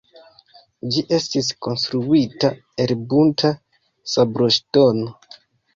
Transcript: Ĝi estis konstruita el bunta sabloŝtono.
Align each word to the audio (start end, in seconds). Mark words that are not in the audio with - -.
Ĝi 0.95 1.03
estis 1.17 1.51
konstruita 1.67 2.53
el 2.87 2.97
bunta 3.13 3.55
sabloŝtono. 4.17 5.17